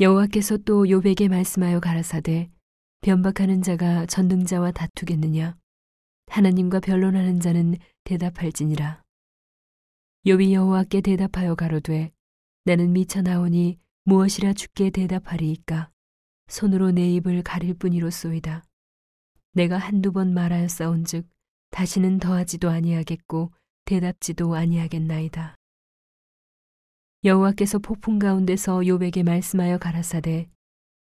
[0.00, 2.50] 여호와께서 또 요백에 말씀하여 가라사대
[3.02, 5.56] 변박하는 자가 전능자와 다투겠느냐?
[6.28, 9.02] 하나님과 변론하는 자는 대답할지니라.
[10.26, 12.10] 요비 여호와께 대답하여 가로되
[12.64, 15.90] 나는 미쳐 나오니 무엇이라 죽게 대답하리이까?
[16.48, 18.64] 손으로 내 입을 가릴 뿐이로소이다.
[19.52, 21.28] 내가 한두 번 말하였사온즉
[21.70, 23.52] 다시는 더하지도 아니하겠고
[23.84, 25.56] 대답지도 아니하겠나이다
[27.24, 30.50] 여호와께서 폭풍 가운데서 요백에 말씀하여 가라사대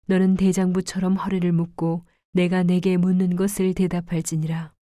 [0.07, 4.73] 너는 대장부처럼 허리를 묶고 내가 내게 묻는 것을 대답할지니라.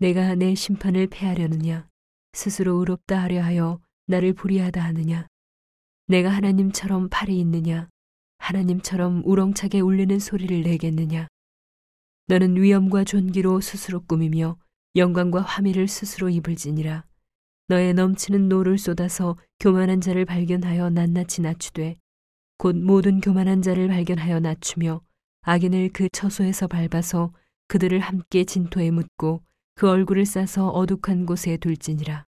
[0.00, 1.88] 내가 내 심판을 패하려느냐?
[2.32, 5.28] 스스로 의롭다 하려 하여 나를 불의하다 하느냐?
[6.08, 7.88] 내가 하나님처럼 팔이 있느냐?
[8.38, 11.28] 하나님처럼 우렁차게 울리는 소리를 내겠느냐?
[12.26, 14.58] 너는 위엄과 존귀로 스스로 꾸미며
[14.96, 17.04] 영광과 화미를 스스로 입을지니라
[17.72, 21.96] 너의 넘치는 노를 쏟아서 교만한 자를 발견하여 낱낱이 낮추되
[22.58, 25.00] 곧 모든 교만한 자를 발견하여 낮추며
[25.40, 27.32] 악인을 그 처소에서 밟아서
[27.68, 29.42] 그들을 함께 진토에 묻고
[29.74, 32.26] 그 얼굴을 싸서 어둑한 곳에 둘지니라.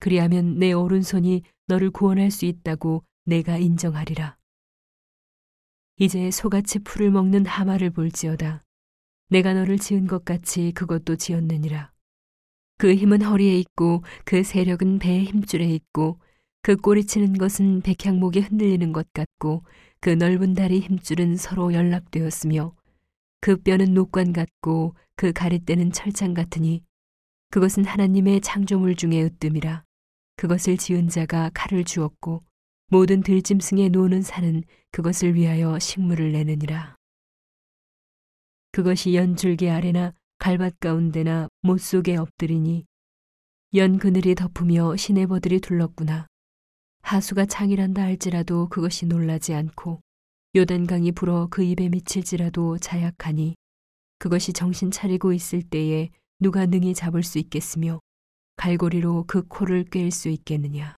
[0.00, 4.38] 그리하면 내 오른손이 너를 구원할 수 있다고 내가 인정하리라.
[5.98, 8.64] 이제 소같이 풀을 먹는 하마를 볼지어다.
[9.28, 11.92] 내가 너를 지은 것 같이 그것도 지었느니라.
[12.78, 16.20] 그 힘은 허리에 있고 그 세력은 배의 힘줄에 있고
[16.62, 19.64] 그 꼬리치는 것은 백향목이 흔들리는 것 같고
[20.00, 22.74] 그 넓은 다리 힘줄은 서로 연락되었으며
[23.40, 26.82] 그 뼈는 녹관 같고 그 가릿대는 철장 같으니
[27.50, 29.84] 그것은 하나님의 창조물 중에 으뜸이라.
[30.36, 32.44] 그것을 지은 자가 칼을 주었고
[32.90, 36.96] 모든 들짐승에 노는 산은 그것을 위하여 식물을 내느니라.
[38.70, 42.86] 그것이 연줄기 아래나 갈밭 가운데나 못 속에 엎드리니
[43.74, 46.26] 연 그늘이 덮으며 시내버들이 둘렀구나.
[47.02, 50.00] 하수가 창이란다 할지라도 그것이 놀라지 않고
[50.54, 53.56] 요단강이 불어 그 입에 미칠지라도 자약하니
[54.18, 58.00] 그것이 정신 차리고 있을 때에 누가 능히 잡을 수 있겠으며
[58.56, 60.97] 갈고리로 그 코를 꿰일 수 있겠느냐.